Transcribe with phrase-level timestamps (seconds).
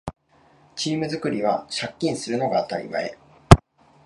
[0.75, 3.15] チーム作りは借金するのが当たり前